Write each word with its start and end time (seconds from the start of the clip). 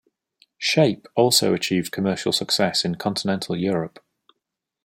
"Shape" 0.57 1.07
also 1.15 1.53
achieved 1.53 1.91
commercial 1.91 2.31
success 2.31 2.83
in 2.83 2.95
Continental 2.95 3.55
Europe. 3.55 3.99